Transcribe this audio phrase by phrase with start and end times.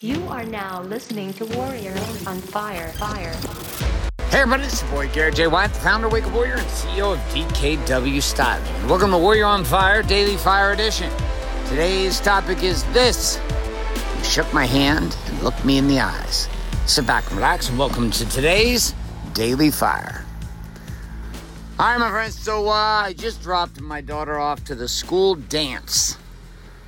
[0.00, 1.90] You are now listening to Warrior
[2.24, 2.92] on Fire.
[2.92, 3.34] Fire.
[4.30, 5.48] Hey everybody, it's your boy Garrett J.
[5.48, 8.88] White, the founder of Wake Up Warrior and CEO of DKW Styling.
[8.88, 11.10] Welcome to Warrior on Fire Daily Fire Edition.
[11.66, 13.40] Today's topic is this.
[14.18, 16.48] You shook my hand and looked me in the eyes.
[16.86, 18.94] Sit back and relax and welcome to today's
[19.32, 20.24] Daily Fire.
[21.80, 25.34] All right, my friends, so uh, I just dropped my daughter off to the school
[25.34, 26.16] dance.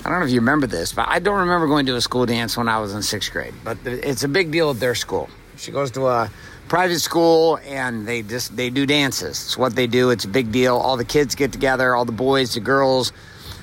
[0.04, 2.24] I don't know if you remember this, but I don't remember going to a school
[2.24, 3.54] dance when I was in sixth grade.
[3.62, 5.28] But it's a big deal at their school.
[5.56, 6.30] She goes to a
[6.68, 9.44] private school, and they just they do dances.
[9.44, 10.08] It's what they do.
[10.10, 10.76] It's a big deal.
[10.76, 13.12] All the kids get together, all the boys, the girls,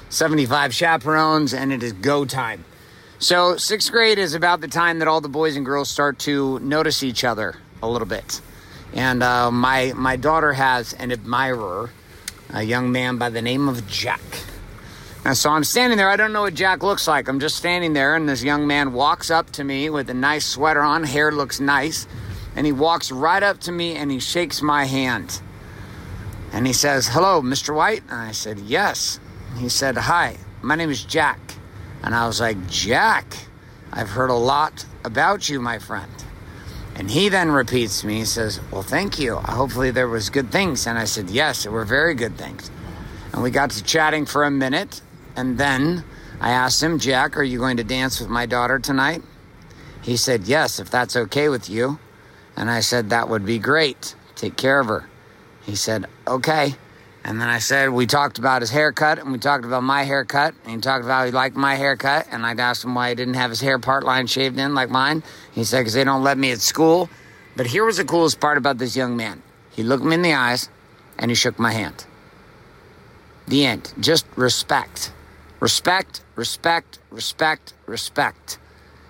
[0.09, 2.65] seventy-five chaperones, and it is go time.
[3.17, 6.59] So sixth grade is about the time that all the boys and girls start to
[6.59, 8.41] notice each other a little bit.
[8.93, 11.89] And uh, my my daughter has an admirer,
[12.51, 14.21] a young man by the name of Jack.
[15.27, 16.09] And so I'm standing there.
[16.09, 17.27] I don't know what Jack looks like.
[17.27, 20.45] I'm just standing there, and this young man walks up to me with a nice
[20.45, 21.03] sweater on.
[21.03, 22.07] Hair looks nice.
[22.55, 25.41] And he walks right up to me and he shakes my hand.
[26.53, 27.75] And he says, Hello, Mr.
[27.75, 28.03] White?
[28.03, 29.19] And I said, Yes.
[29.57, 31.39] He said, Hi, my name is Jack.
[32.03, 33.35] And I was like, Jack,
[33.91, 36.23] I've heard a lot about you, my friend.
[36.95, 39.35] And he then repeats to me, he says, Well, thank you.
[39.35, 40.87] Hopefully there was good things.
[40.87, 42.71] And I said, Yes, there were very good things.
[43.33, 45.01] And we got to chatting for a minute.
[45.37, 46.03] And then
[46.41, 49.21] I asked him, Jack, are you going to dance with my daughter tonight?
[50.01, 51.99] He said, Yes, if that's okay with you.
[52.55, 54.15] And I said, That would be great.
[54.35, 55.07] Take care of her.
[55.61, 56.75] He said, Okay.
[57.23, 60.55] And then I said, We talked about his haircut and we talked about my haircut.
[60.63, 62.27] And he talked about how he liked my haircut.
[62.31, 64.89] And I asked him why he didn't have his hair part line shaved in like
[64.89, 65.23] mine.
[65.51, 67.09] He said, Because they don't let me at school.
[67.55, 69.43] But here was the coolest part about this young man
[69.77, 70.69] he looked me in the eyes
[71.19, 72.05] and he shook my hand.
[73.47, 73.93] The end.
[73.99, 75.11] Just respect.
[75.59, 78.59] Respect, respect, respect, respect.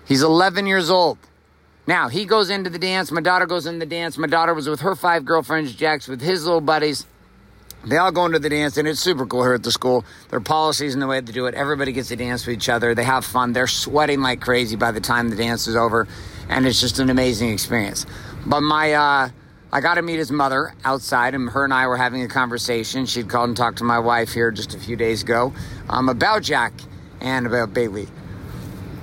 [0.06, 1.18] He's 11 years old.
[1.86, 3.10] Now, he goes into the dance.
[3.10, 4.18] My daughter goes in the dance.
[4.18, 5.74] My daughter was with her five girlfriends.
[5.74, 7.06] Jack's with his little buddies.
[7.84, 10.04] They all go into the dance, and it's super cool here at the school.
[10.30, 11.54] Their policies and the way to do it.
[11.54, 12.94] Everybody gets to dance with each other.
[12.94, 13.52] They have fun.
[13.52, 16.08] They're sweating like crazy by the time the dance is over,
[16.48, 18.04] and it's just an amazing experience.
[18.44, 19.28] But my, uh,
[19.70, 23.04] I got to meet his mother outside, and her and I were having a conversation.
[23.04, 25.52] She'd called and talked to my wife here just a few days ago
[25.90, 26.72] um, about Jack
[27.20, 28.08] and about Bailey.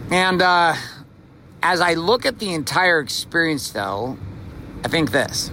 [0.09, 0.75] And uh,
[1.61, 4.17] as I look at the entire experience, though,
[4.83, 5.51] I think this.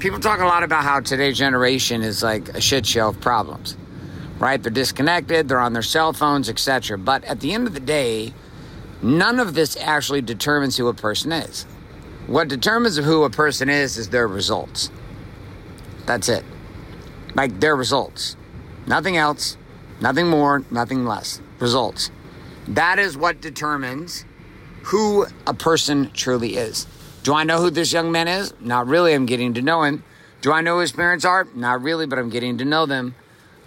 [0.00, 3.76] People talk a lot about how today's generation is like a shit show of problems,
[4.38, 4.62] right?
[4.62, 6.96] They're disconnected, they're on their cell phones, etc.
[6.96, 8.32] But at the end of the day,
[9.02, 11.66] none of this actually determines who a person is.
[12.26, 14.90] What determines who a person is is their results.
[16.06, 16.44] That's it.
[17.34, 18.36] Like their results.
[18.86, 19.56] Nothing else,
[20.00, 21.40] nothing more, nothing less.
[21.60, 22.10] Results.
[22.68, 24.24] That is what determines
[24.84, 26.86] who a person truly is.
[27.22, 28.54] Do I know who this young man is?
[28.60, 29.12] Not really.
[29.12, 30.04] I'm getting to know him.
[30.42, 31.46] Do I know who his parents are?
[31.54, 33.14] Not really, but I'm getting to know them.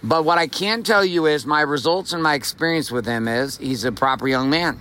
[0.02, 3.58] But what I can tell you is my results and my experience with him is
[3.58, 4.78] he's a proper young man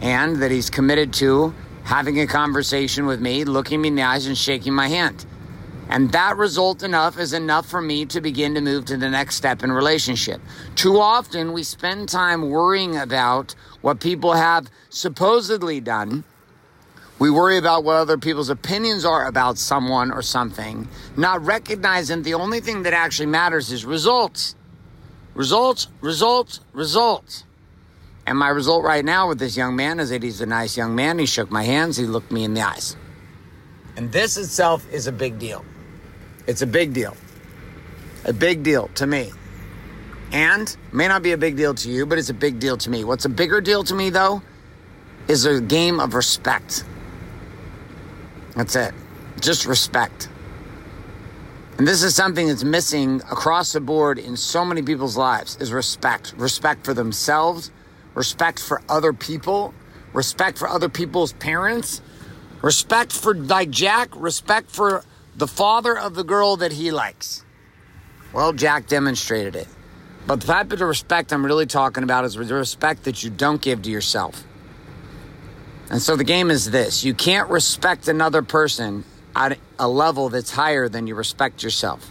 [0.00, 1.54] and that he's committed to
[1.90, 5.26] having a conversation with me, looking me in the eyes and shaking my hand.
[5.88, 9.34] And that result enough is enough for me to begin to move to the next
[9.34, 10.40] step in relationship.
[10.76, 16.22] Too often we spend time worrying about what people have supposedly done
[17.20, 22.32] we worry about what other people's opinions are about someone or something, not recognizing the
[22.32, 24.54] only thing that actually matters is results.
[25.34, 27.44] Results, results, results.
[28.30, 30.94] And my result right now with this young man is that he's a nice young
[30.94, 31.18] man.
[31.18, 32.94] He shook my hands, he looked me in the eyes.
[33.96, 35.64] And this itself is a big deal.
[36.46, 37.16] It's a big deal.
[38.24, 39.32] A big deal to me.
[40.30, 42.88] And may not be a big deal to you, but it's a big deal to
[42.88, 43.02] me.
[43.02, 44.42] What's a bigger deal to me, though,
[45.26, 46.84] is a game of respect.
[48.54, 48.94] That's it.
[49.40, 50.28] Just respect.
[51.78, 55.72] And this is something that's missing across the board in so many people's lives is
[55.72, 56.32] respect.
[56.36, 57.72] Respect for themselves,
[58.14, 59.74] respect for other people,
[60.12, 62.00] respect for other people's parents,
[62.62, 65.04] respect for like Jack, respect for
[65.36, 67.44] the father of the girl that he likes.
[68.32, 69.68] Well, Jack demonstrated it.
[70.26, 73.60] But the type of respect I'm really talking about is the respect that you don't
[73.60, 74.44] give to yourself.
[75.90, 79.04] And so the game is this you can't respect another person
[79.34, 82.10] at a level that's higher than you respect yourself.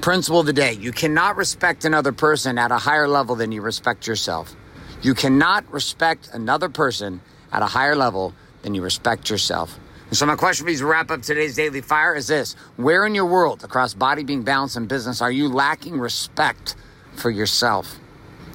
[0.00, 3.62] Principle of the day you cannot respect another person at a higher level than you
[3.62, 4.54] respect yourself.
[5.02, 7.20] You cannot respect another person
[7.50, 9.78] at a higher level than you respect yourself.
[10.08, 13.04] And so, my question for you to wrap up today's Daily Fire is this Where
[13.04, 16.76] in your world, across body, being, balance, and business, are you lacking respect
[17.14, 17.98] for yourself?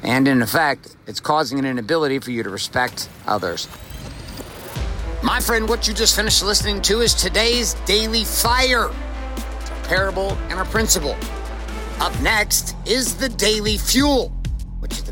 [0.03, 3.67] And in effect, it's causing an inability for you to respect others.
[5.23, 8.85] My friend, what you just finished listening to is today's Daily Fire.
[8.85, 11.17] A parable and a principle.
[11.99, 14.31] Up next is the Daily Fuel,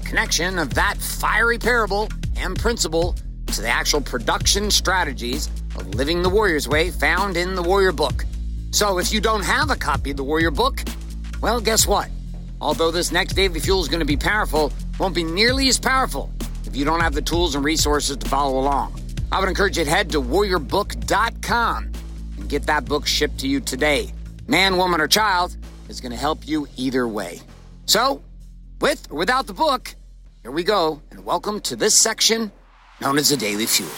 [0.06, 2.08] connection of that fiery parable
[2.38, 3.16] and principle
[3.48, 8.26] to the actual production strategies of living the warrior's way found in the Warrior Book.
[8.72, 10.84] So if you don't have a copy of the Warrior Book,
[11.42, 12.10] well, guess what?
[12.62, 16.32] Although this next Daily Fuel is going to be powerful, won't be nearly as powerful
[16.66, 19.00] if you don't have the tools and resources to follow along.
[19.32, 21.92] I would encourage you to head to warriorbook.com
[22.38, 24.12] and get that book shipped to you today.
[24.48, 25.56] Man, woman, or child
[25.90, 27.42] is going to help you either way.
[27.86, 28.22] So,
[28.86, 29.96] with or without the book,
[30.44, 32.52] here we go, and welcome to this section
[33.02, 33.90] known as the Daily Fuel.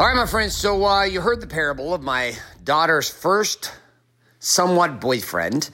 [0.00, 2.34] All right, my friends, so uh, you heard the parable of my
[2.64, 3.70] daughter's first
[4.40, 5.70] somewhat boyfriend,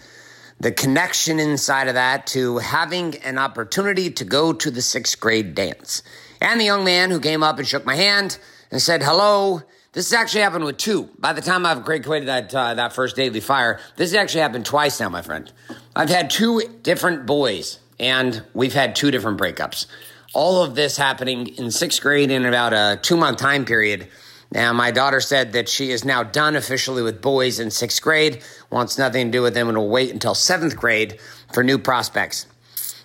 [0.60, 5.54] the connection inside of that to having an opportunity to go to the sixth grade
[5.54, 6.02] dance.
[6.42, 8.38] And the young man who came up and shook my hand
[8.70, 9.62] and said, hello.
[9.98, 11.08] This actually happened with two.
[11.18, 15.00] By the time I've graduated that, uh, that first daily fire, this actually happened twice
[15.00, 15.50] now, my friend.
[15.96, 19.86] I've had two different boys and we've had two different breakups.
[20.34, 24.06] All of this happening in sixth grade in about a two month time period.
[24.52, 28.44] Now, my daughter said that she is now done officially with boys in sixth grade,
[28.70, 31.18] wants nothing to do with them, and will wait until seventh grade
[31.52, 32.46] for new prospects.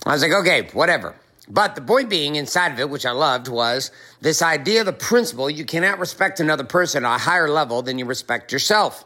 [0.05, 1.15] I was like, okay, whatever.
[1.49, 3.91] But the point being inside of it, which I loved, was
[4.21, 8.05] this idea, the principle you cannot respect another person at a higher level than you
[8.05, 9.03] respect yourself.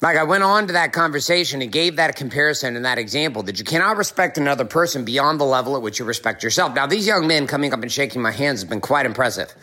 [0.00, 3.58] Like I went on to that conversation and gave that comparison and that example that
[3.58, 6.74] you cannot respect another person beyond the level at which you respect yourself.
[6.74, 9.54] Now, these young men coming up and shaking my hands has been quite impressive.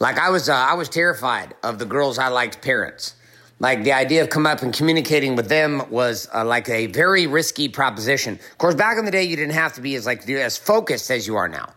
[0.00, 3.14] Like I was, uh, I was terrified of the girls I liked parents.
[3.60, 7.26] Like the idea of coming up and communicating with them was uh, like a very
[7.26, 8.34] risky proposition.
[8.34, 11.10] Of course, back in the day, you didn't have to be as like as focused
[11.10, 11.72] as you are now.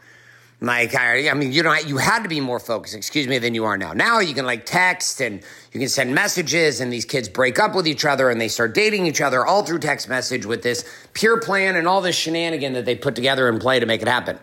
[0.59, 3.53] Like I, I mean, you know, you had to be more focused, excuse me, than
[3.53, 3.93] you are now.
[3.93, 7.75] Now you can like text and you can send messages, and these kids break up
[7.75, 10.83] with each other and they start dating each other all through text message with this
[11.13, 14.07] pure plan and all this shenanigan that they put together and play to make it
[14.07, 14.39] happen.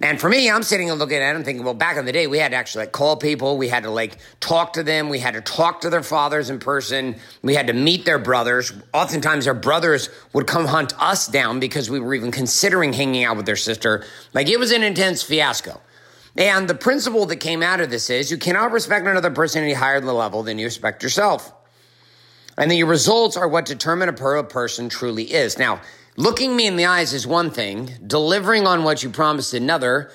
[0.00, 2.26] And for me, I'm sitting and looking at and thinking, well, back in the day,
[2.26, 3.56] we had to actually like call people.
[3.56, 5.08] We had to like talk to them.
[5.08, 7.16] We had to talk to their fathers in person.
[7.42, 8.72] We had to meet their brothers.
[8.92, 13.38] Oftentimes their brothers would come hunt us down because we were even considering hanging out
[13.38, 14.04] with their sister.
[14.34, 15.80] Like it was an intense fiasco.
[16.36, 19.72] And the principle that came out of this is you cannot respect another person any
[19.72, 21.52] higher than the level than you respect yourself.
[22.58, 25.58] And then your results are what determine a person truly is.
[25.58, 25.80] Now,
[26.18, 30.10] Looking me in the eyes is one thing, delivering on what you promised another.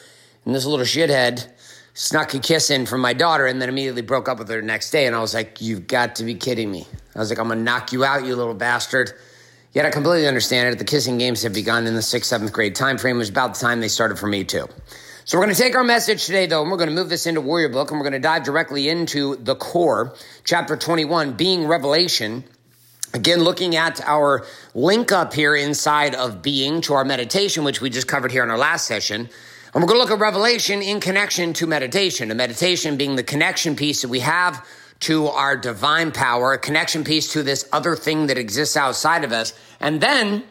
[0.46, 1.48] And this little shithead
[1.94, 4.66] snuck a kiss in from my daughter and then immediately broke up with her the
[4.66, 5.06] next day.
[5.06, 6.88] And I was like, You've got to be kidding me.
[7.16, 9.12] I was like, I'm to knock you out, you little bastard.
[9.74, 10.80] Yet I completely understand it.
[10.80, 13.18] The kissing games have begun in the sixth, seventh grade time frame.
[13.18, 14.68] It was about the time they started for me, too.
[15.24, 17.28] So we're going to take our message today, though, and we're going to move this
[17.28, 21.68] into Warrior Book, and we're going to dive directly into the core, chapter 21, being
[21.68, 22.44] revelation.
[23.14, 27.90] Again, looking at our link up here inside of being to our meditation, which we
[27.90, 29.30] just covered here in our last session.
[29.74, 33.24] And we're going to look at revelation in connection to meditation, a meditation being the
[33.24, 34.66] connection piece that we have
[35.02, 39.32] to our divine power, a connection piece to this other thing that exists outside of
[39.32, 40.44] us, and then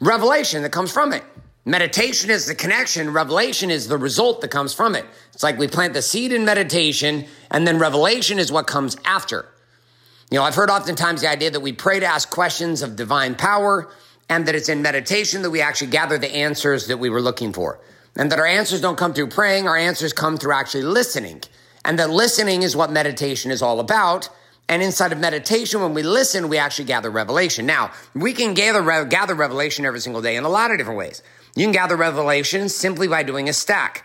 [0.00, 1.24] revelation that comes from it.
[1.64, 5.04] Meditation is the connection, revelation is the result that comes from it.
[5.32, 9.46] It's like we plant the seed in meditation, and then revelation is what comes after.
[10.30, 13.34] You know, I've heard oftentimes the idea that we pray to ask questions of divine
[13.34, 13.90] power
[14.28, 17.52] and that it's in meditation that we actually gather the answers that we were looking
[17.54, 17.80] for.
[18.14, 21.40] And that our answers don't come through praying, our answers come through actually listening.
[21.84, 24.28] And that listening is what meditation is all about.
[24.68, 27.64] And inside of meditation, when we listen, we actually gather revelation.
[27.64, 31.22] Now, we can gather, gather revelation every single day in a lot of different ways.
[31.56, 34.04] You can gather revelation simply by doing a stack.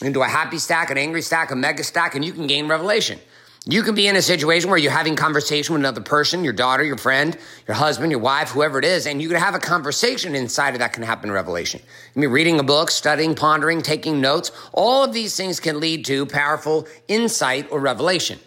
[0.00, 2.46] You can do a happy stack, an angry stack, a mega stack, and you can
[2.46, 3.20] gain revelation.
[3.64, 6.82] You can be in a situation where you're having conversation with another person, your daughter,
[6.82, 7.38] your friend,
[7.68, 10.80] your husband, your wife, whoever it is, and you can have a conversation inside of
[10.80, 11.80] that can happen Revelation.
[12.12, 14.50] Can be reading a book, studying, pondering, taking notes.
[14.72, 18.40] All of these things can lead to powerful insight or revelation.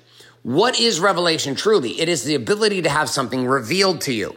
[0.44, 2.02] What is revelation truly?
[2.02, 4.36] It is the ability to have something revealed to you.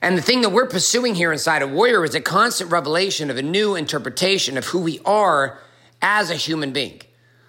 [0.00, 3.36] And the thing that we're pursuing here inside of Warrior is a constant revelation of
[3.36, 5.58] a new interpretation of who we are
[6.00, 7.02] as a human being.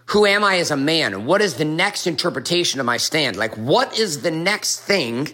[0.09, 1.25] Who am I as a man?
[1.25, 3.35] What is the next interpretation of my stand?
[3.35, 5.27] Like, what is the next thing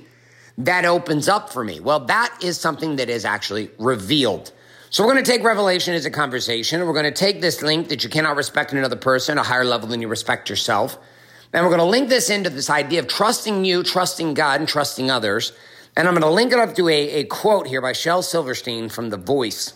[0.57, 1.79] that opens up for me?
[1.79, 4.51] Well, that is something that is actually revealed.
[4.89, 6.85] So we're going to take Revelation as a conversation.
[6.85, 9.87] We're going to take this link that you cannot respect another person a higher level
[9.87, 10.97] than you respect yourself.
[11.53, 14.67] And we're going to link this into this idea of trusting you, trusting God, and
[14.67, 15.53] trusting others.
[15.95, 18.89] And I'm going to link it up to a, a quote here by Shel Silverstein
[18.89, 19.71] from The Voice.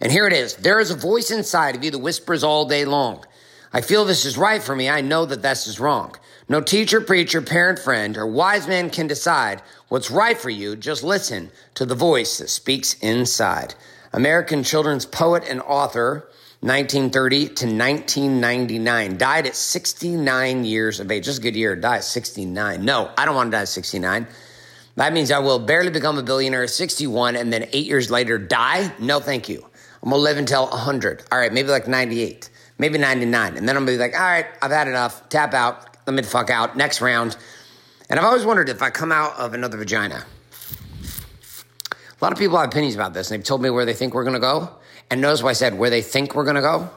[0.00, 0.56] And here it is.
[0.56, 3.24] There is a voice inside of you that whispers all day long.
[3.74, 4.88] I feel this is right for me.
[4.88, 6.14] I know that this is wrong.
[6.48, 10.76] No teacher, preacher, parent, friend, or wise man can decide what's right for you.
[10.76, 13.74] Just listen to the voice that speaks inside.
[14.12, 16.28] American children's poet and author,
[16.60, 19.18] 1930 to 1999.
[19.18, 21.24] Died at 69 years of age.
[21.24, 21.74] Just a good year.
[21.74, 22.84] Died at 69.
[22.84, 24.28] No, I don't want to die at 69.
[24.94, 28.38] That means I will barely become a billionaire at 61 and then eight years later
[28.38, 28.92] die.
[29.00, 29.66] No, thank you.
[30.00, 31.24] I'm going to live until 100.
[31.32, 32.50] All right, maybe like 98,
[32.84, 33.56] maybe 99.
[33.56, 35.26] And then I'm to be like, all right, I've had enough.
[35.30, 35.96] Tap out.
[36.06, 36.76] Let me the fuck out.
[36.76, 37.34] Next round.
[38.10, 40.26] And I've always wondered if I come out of another vagina.
[41.90, 44.12] A lot of people have opinions about this, and they've told me where they think
[44.12, 44.68] we're to go.
[45.10, 46.90] And notice why I said where they think we're to go?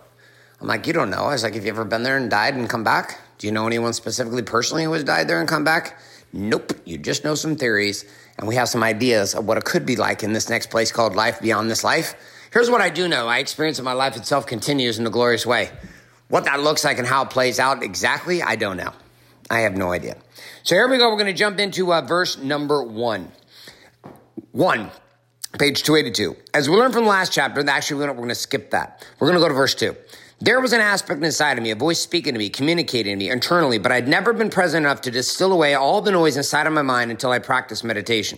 [0.60, 1.24] I'm like, you don't know.
[1.24, 3.22] I was like, have you ever been there and died and come back?
[3.38, 6.02] Do you know anyone specifically personally who has died there and come back?
[6.34, 6.74] Nope.
[6.84, 8.04] You just know some theories,
[8.38, 10.92] and we have some ideas of what it could be like in this next place
[10.92, 12.16] called life beyond this life.
[12.52, 15.46] Here's what I do know I experience that my life itself continues in a glorious
[15.46, 15.70] way.
[16.30, 18.94] What that looks like and how it plays out exactly, I don't know.
[19.50, 20.18] I have no idea.
[20.64, 21.10] So here we go.
[21.10, 23.32] We're going to jump into uh, verse number one.
[24.52, 24.92] One,
[25.58, 26.36] page 282.
[26.54, 29.06] As we learned from the last chapter, actually, we're going to skip that.
[29.20, 29.96] We're going to go to verse two.
[30.40, 33.32] There was an aspect inside of me, a voice speaking to me, communicating to me
[33.32, 36.74] internally, but I'd never been present enough to distill away all the noise inside of
[36.74, 38.38] my mind until I practiced meditation.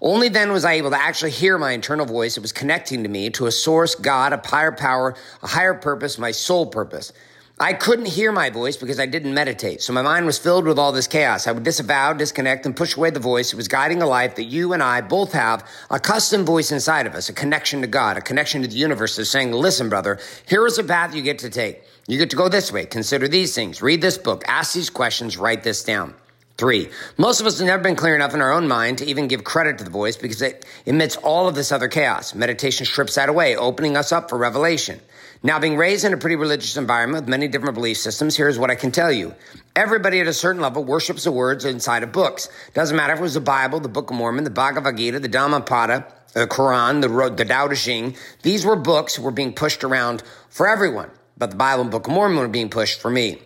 [0.00, 2.36] Only then was I able to actually hear my internal voice.
[2.36, 6.18] It was connecting to me to a source, God, a higher power, a higher purpose,
[6.18, 7.12] my soul purpose.
[7.58, 9.80] I couldn't hear my voice because I didn't meditate.
[9.80, 11.46] So my mind was filled with all this chaos.
[11.46, 13.54] I would disavow, disconnect, and push away the voice.
[13.54, 17.06] It was guiding a life that you and I both have a custom voice inside
[17.06, 20.18] of us, a connection to God, a connection to the universe that's saying, listen, brother,
[20.46, 21.82] here is a path you get to take.
[22.06, 22.84] You get to go this way.
[22.84, 23.80] Consider these things.
[23.80, 24.44] Read this book.
[24.46, 25.38] Ask these questions.
[25.38, 26.14] Write this down.
[26.58, 29.28] Three, most of us have never been clear enough in our own mind to even
[29.28, 32.34] give credit to the voice because it emits all of this other chaos.
[32.34, 34.98] Meditation strips that away, opening us up for revelation.
[35.42, 38.70] Now, being raised in a pretty religious environment with many different belief systems, here's what
[38.70, 39.34] I can tell you.
[39.76, 42.48] Everybody at a certain level worships the words inside of books.
[42.72, 45.28] Doesn't matter if it was the Bible, the Book of Mormon, the Bhagavad Gita, the
[45.28, 48.16] Dhammapada, the Quran, the, the Tao Te Ching.
[48.42, 51.10] These were books that were being pushed around for everyone.
[51.36, 53.42] But the Bible and Book of Mormon were being pushed for me.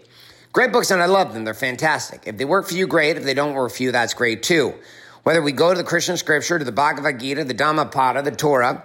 [0.52, 1.44] Great books, and I love them.
[1.44, 2.22] They're fantastic.
[2.26, 3.16] If they work for you, great.
[3.16, 4.74] If they don't work for you, that's great too.
[5.22, 8.84] Whether we go to the Christian scripture, to the Bhagavad Gita, the Dhammapada, the Torah,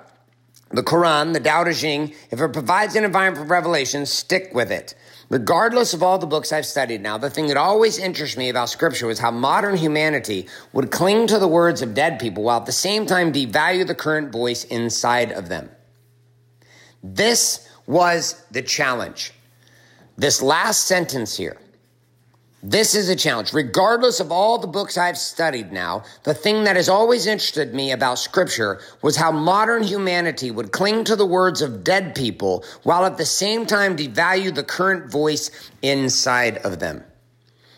[0.69, 4.71] the Quran, the Tao Te Ching, if it provides an environment for revelation, stick with
[4.71, 4.93] it.
[5.29, 8.69] Regardless of all the books I've studied now, the thing that always interests me about
[8.69, 12.67] scripture was how modern humanity would cling to the words of dead people while at
[12.67, 15.71] the same time devalue the current voice inside of them.
[17.01, 19.31] This was the challenge.
[20.17, 21.57] This last sentence here.
[22.63, 23.53] This is a challenge.
[23.53, 27.91] Regardless of all the books I've studied now, the thing that has always interested me
[27.91, 33.05] about scripture was how modern humanity would cling to the words of dead people while
[33.05, 37.03] at the same time devalue the current voice inside of them.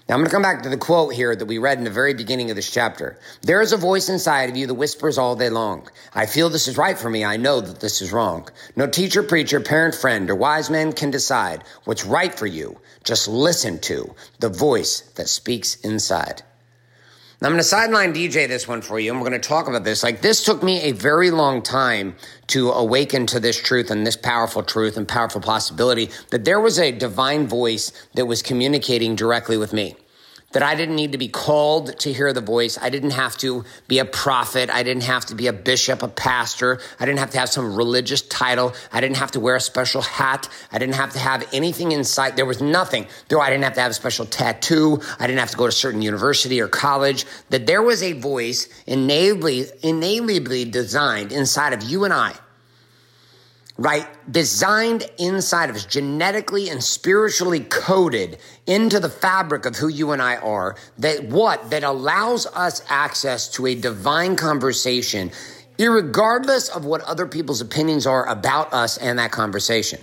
[0.07, 1.89] Now I'm going to come back to the quote here that we read in the
[1.89, 3.19] very beginning of this chapter.
[3.41, 5.89] There is a voice inside of you that whispers all day long.
[6.15, 7.25] I feel this is right for me.
[7.25, 8.47] I know that this is wrong.
[8.77, 12.79] No teacher, preacher, parent, friend, or wise man can decide what's right for you.
[13.03, 16.41] Just listen to the voice that speaks inside.
[17.39, 19.67] Now I'm going to sideline DJ this one for you, and we're going to talk
[19.67, 20.01] about this.
[20.01, 22.15] Like this took me a very long time
[22.47, 26.79] to awaken to this truth and this powerful truth and powerful possibility that there was
[26.79, 29.95] a divine voice that was communicating directly with me
[30.53, 32.77] that I didn't need to be called to hear the voice.
[32.81, 34.69] I didn't have to be a prophet.
[34.69, 36.79] I didn't have to be a bishop, a pastor.
[36.99, 38.73] I didn't have to have some religious title.
[38.91, 40.47] I didn't have to wear a special hat.
[40.71, 42.37] I didn't have to have anything inside.
[42.37, 43.07] There was nothing.
[43.27, 45.01] Though I didn't have to have a special tattoo.
[45.19, 47.25] I didn't have to go to a certain university or college.
[47.49, 52.35] That there was a voice innately, innately designed inside of you and I
[53.77, 54.07] right?
[54.31, 60.21] Designed inside of us, genetically and spiritually coded into the fabric of who you and
[60.21, 60.75] I are.
[60.97, 61.69] That what?
[61.69, 65.31] That allows us access to a divine conversation,
[65.79, 70.01] regardless of what other people's opinions are about us and that conversation.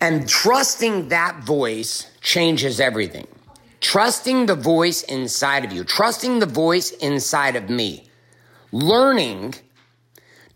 [0.00, 3.26] And trusting that voice changes everything.
[3.80, 8.08] Trusting the voice inside of you, trusting the voice inside of me,
[8.72, 9.54] learning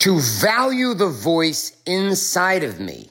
[0.01, 3.11] to value the voice inside of me.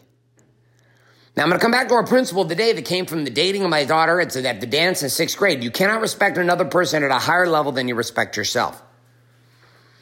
[1.38, 3.30] Now, I'm going to come back to our principle the day that came from the
[3.30, 5.64] dating of my daughter at the dance in sixth grade.
[5.64, 8.82] You cannot respect another person at a higher level than you respect yourself.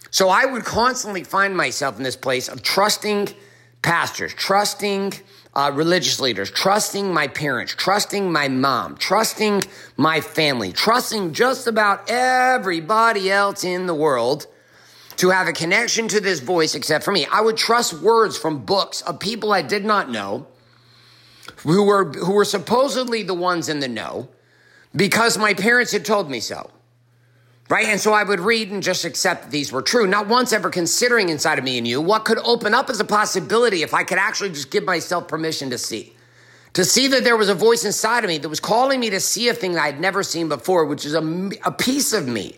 [0.09, 3.29] So I would constantly find myself in this place of trusting
[3.81, 5.13] pastors, trusting
[5.53, 9.63] uh, religious leaders, trusting my parents, trusting my mom, trusting
[9.97, 14.47] my family, trusting just about everybody else in the world
[15.17, 17.27] to have a connection to this voice except for me.
[17.31, 20.47] I would trust words from books of people I did not know
[21.57, 24.29] who were, who were supposedly the ones in the know
[24.95, 26.69] because my parents had told me so.
[27.69, 27.87] Right?
[27.87, 30.69] And so I would read and just accept that these were true, not once ever
[30.69, 34.03] considering inside of me and you what could open up as a possibility if I
[34.03, 36.13] could actually just give myself permission to see.
[36.73, 39.19] To see that there was a voice inside of me that was calling me to
[39.19, 42.57] see a thing that I'd never seen before, which is a, a piece of me,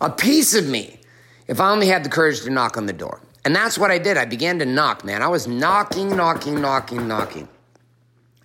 [0.00, 1.00] a piece of me,
[1.46, 3.20] if I only had the courage to knock on the door.
[3.44, 4.16] And that's what I did.
[4.16, 5.22] I began to knock, man.
[5.22, 7.48] I was knocking, knocking, knocking, knocking.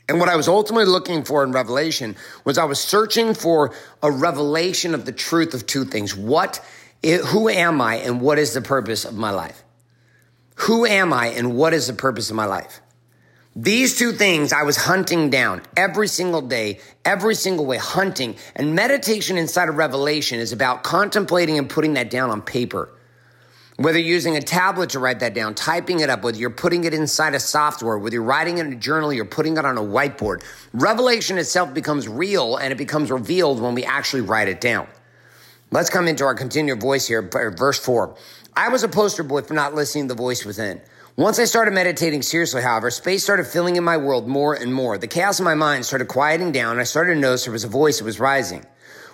[0.10, 4.12] And what I was ultimately looking for in Revelation was I was searching for a
[4.12, 6.16] revelation of the truth of two things.
[6.16, 6.66] What,
[7.04, 9.64] who am I and what is the purpose of my life?
[10.56, 12.82] Who am I and what is the purpose of my life?
[13.62, 18.38] These two things I was hunting down every single day, every single way, hunting.
[18.56, 22.90] And meditation inside of Revelation is about contemplating and putting that down on paper.
[23.76, 26.86] Whether you're using a tablet to write that down, typing it up, whether you're putting
[26.86, 29.78] it inside a software, whether you're writing it in a journal, you're putting it on
[29.78, 30.42] a whiteboard.
[30.72, 34.88] Revelation itself becomes real and it becomes revealed when we actually write it down.
[35.70, 38.16] Let's come into our continued voice here, verse 4.
[38.56, 40.80] I was a poster boy for not listening to the voice within.
[41.20, 44.98] Once I started meditating seriously, however, space started filling in my world more and more.
[44.98, 47.66] The chaos in my mind started quieting down, and I started to notice there was
[47.66, 48.66] a voice that was rising.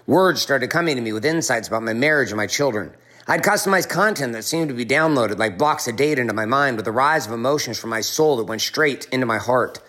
[0.06, 2.94] Words started coming to me with insights about my marriage and my children.
[3.28, 6.78] I'd customized content that seemed to be downloaded like blocks of data into my mind
[6.78, 9.80] with a rise of emotions from my soul that went straight into my heart.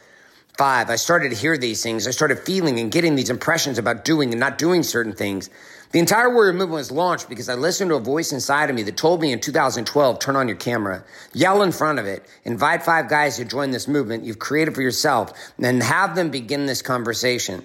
[0.57, 2.09] Five, I started to hear these things.
[2.09, 5.51] I started feeling and getting these impressions about doing and not doing certain things.
[5.97, 8.83] The entire warrior movement was launched because I listened to a voice inside of me
[8.83, 12.83] that told me in 2012, turn on your camera, yell in front of it, invite
[12.83, 16.83] five guys to join this movement you've created for yourself, and have them begin this
[16.83, 17.65] conversation.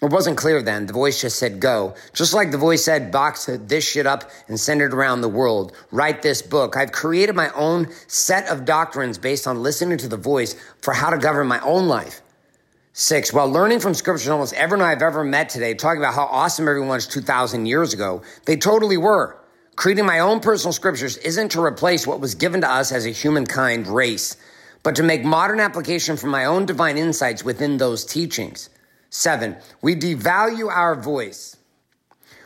[0.00, 0.86] It wasn't clear then.
[0.86, 1.96] The voice just said go.
[2.12, 5.72] Just like the voice said, box this shit up and send it around the world.
[5.90, 6.76] Write this book.
[6.76, 11.10] I've created my own set of doctrines based on listening to the voice for how
[11.10, 12.20] to govern my own life.
[12.96, 16.68] Six, while learning from scriptures almost everyone I've ever met today, talking about how awesome
[16.68, 19.36] everyone was 2,000 years ago, they totally were.
[19.74, 23.10] Creating my own personal scriptures isn't to replace what was given to us as a
[23.10, 24.36] humankind race,
[24.84, 28.70] but to make modern application from my own divine insights within those teachings.
[29.10, 31.56] Seven, we devalue our voice.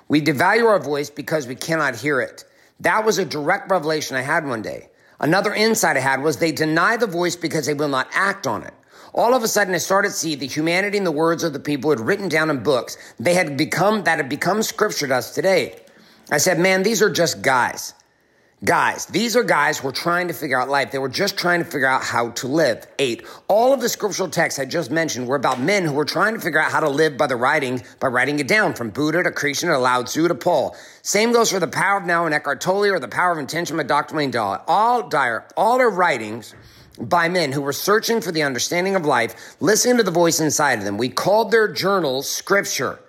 [0.09, 2.45] We devalue our voice because we cannot hear it.
[2.81, 4.89] That was a direct revelation I had one day.
[5.21, 8.63] Another insight I had was they deny the voice because they will not act on
[8.63, 8.73] it.
[9.15, 11.61] All of a sudden, I started to see the humanity and the words of the
[11.61, 12.97] people who had written down in books.
[13.19, 15.81] They had become, that had become scripture to us today.
[16.31, 17.95] I said, man, these are just guys.
[18.65, 20.91] Guys, these are guys who were trying to figure out life.
[20.91, 22.89] They were just trying to figure out how to live.
[22.99, 26.35] Eight, all of the scriptural texts I just mentioned were about men who were trying
[26.35, 29.23] to figure out how to live by the writing, by writing it down from Buddha
[29.23, 30.77] to Krishna to Lao Tzu to Paul.
[31.03, 33.77] Same goes for the power of now and Eckhart Tolle or the power of intention
[33.77, 34.17] by Dr.
[34.17, 34.61] Wayne Dyer.
[34.67, 36.53] All dire, all are writings
[37.01, 40.79] by men who were searching for the understanding of life, listening to the voice inside
[40.79, 40.99] of them.
[40.99, 43.01] We called their journals scripture.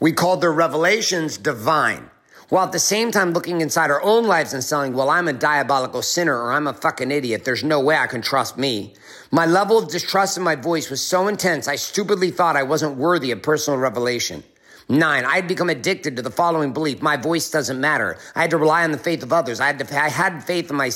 [0.00, 2.10] We called their revelations divine
[2.52, 5.32] while at the same time looking inside our own lives and saying, well, I'm a
[5.32, 7.46] diabolical sinner or I'm a fucking idiot.
[7.46, 8.92] There's no way I can trust me.
[9.30, 12.98] My level of distrust in my voice was so intense, I stupidly thought I wasn't
[12.98, 14.44] worthy of personal revelation.
[14.86, 17.00] Nine, I had become addicted to the following belief.
[17.00, 18.18] My voice doesn't matter.
[18.34, 19.58] I had to rely on the faith of others.
[19.58, 20.90] I had to, I had faith in my,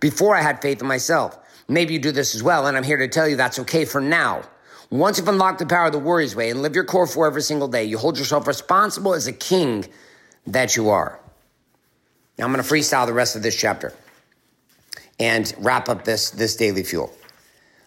[0.00, 1.38] before I had faith in myself.
[1.70, 4.00] Maybe you do this as well, and I'm here to tell you that's okay for
[4.00, 4.42] now.
[4.90, 7.42] Once you've unlocked the power of the Warriors Way and live your core for every
[7.42, 9.86] single day, you hold yourself responsible as a king
[10.48, 11.20] that you are.
[12.36, 13.92] Now I'm going to freestyle the rest of this chapter
[15.20, 17.12] and wrap up this, this daily fuel.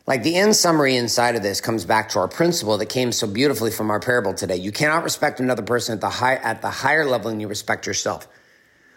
[0.08, 3.28] Like the end summary inside of this comes back to our principle that came so
[3.28, 4.56] beautifully from our parable today.
[4.56, 7.86] You cannot respect another person at the high, at the higher level than you respect
[7.86, 8.30] yourself.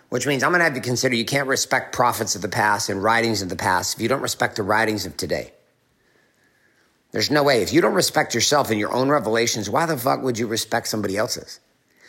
[0.09, 2.89] Which means I'm going to have you consider you can't respect prophets of the past
[2.89, 5.53] and writings of the past if you don't respect the writings of today.
[7.13, 7.63] There's no way.
[7.63, 10.89] If you don't respect yourself and your own revelations, why the fuck would you respect
[10.89, 11.61] somebody else's?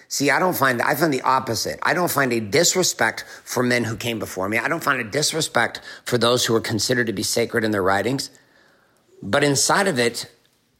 [0.09, 1.79] See, I don't find, I find the opposite.
[1.83, 4.57] I don't find a disrespect for men who came before me.
[4.57, 7.83] I don't find a disrespect for those who are considered to be sacred in their
[7.83, 8.29] writings.
[9.21, 10.31] But inside of it,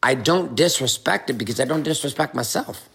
[0.02, 2.88] I don't disrespect it because I don't disrespect myself.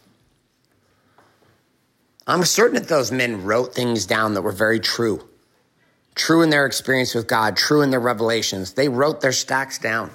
[2.27, 5.29] I'm certain that those men wrote things down that were very true.
[6.15, 8.75] True in their experience with God, true in their revelations.
[8.75, 10.11] They wrote their stacks down.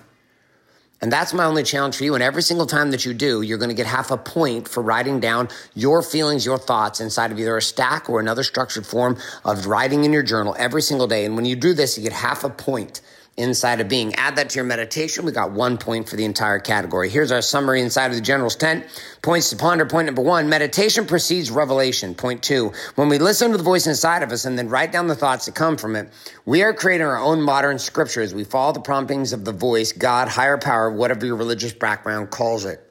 [1.00, 2.16] And that's my only challenge for you.
[2.16, 4.82] And every single time that you do, you're going to get half a point for
[4.82, 9.18] writing down your feelings, your thoughts inside of either a stack or another structured form
[9.46, 11.26] of writing in your journal every single day.
[11.26, 13.02] And when you do this, you get half a point
[13.38, 14.16] inside of being.
[14.16, 15.24] Add that to your meditation.
[15.24, 17.10] We got one point for the entire category.
[17.10, 18.86] Here's our summary inside of the general's tent.
[19.22, 19.86] Points to ponder.
[19.86, 22.16] Point number one, meditation precedes revelation.
[22.16, 25.08] Point two, when we listen to the voice inside of us and then write down
[25.08, 26.12] the thoughts that come from it,
[26.46, 29.92] we are creating our own modern scripture as we follow the promptings of the voice,
[29.92, 32.84] God, higher power, whatever your religious background calls it.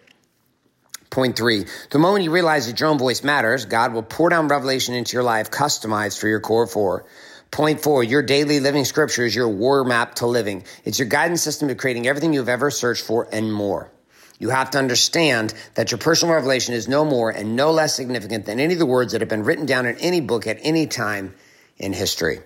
[1.11, 4.49] Point three, the moment you realize that your own voice matters, God will pour down
[4.49, 7.07] revelation into your life customized for your core four.
[7.51, 10.65] Point four, your daily living scripture is your war map to living.
[10.85, 13.91] It's your guidance system to creating everything you've ever searched for and more.
[14.39, 18.45] You have to understand that your personal revelation is no more and no less significant
[18.45, 20.87] than any of the words that have been written down in any book at any
[20.87, 21.35] time
[21.79, 22.41] in history.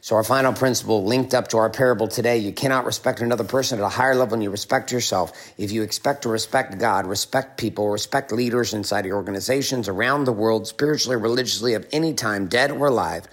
[0.00, 3.80] So our final principle linked up to our parable today, you cannot respect another person
[3.80, 5.52] at a higher level than you respect yourself.
[5.58, 10.32] If you expect to respect God, respect people, respect leaders inside your organizations around the
[10.32, 13.26] world, spiritually, religiously, of any time, dead or alive,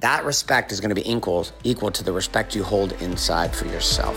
[0.00, 3.66] that respect is going to be equal, equal to the respect you hold inside for
[3.66, 4.16] yourself.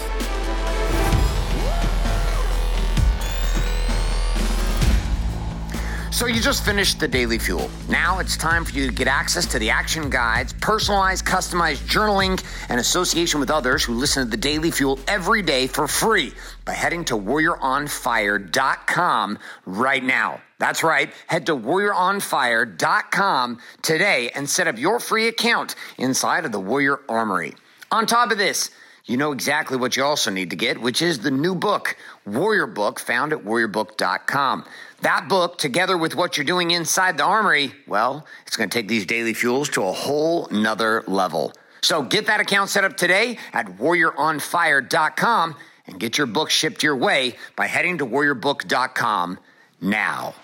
[6.19, 7.69] So you just finished the Daily Fuel.
[7.87, 12.43] Now it's time for you to get access to the action guides, personalized, customized journaling,
[12.67, 16.33] and association with others who listen to the Daily Fuel every day for free
[16.65, 20.41] by heading to warrioronfire.com right now.
[20.57, 21.09] That's right.
[21.27, 27.55] Head to warrioronfire.com today and set up your free account inside of the Warrior Armory.
[27.93, 28.71] On top of this,
[29.09, 32.67] you know exactly what you also need to get, which is the new book, Warrior
[32.67, 34.65] Book, found at warriorbook.com.
[35.01, 38.87] That book, together with what you're doing inside the armory, well, it's going to take
[38.87, 41.53] these daily fuels to a whole nother level.
[41.81, 45.55] So get that account set up today at warrioronfire.com
[45.87, 49.39] and get your book shipped your way by heading to warriorbook.com
[49.81, 50.35] now.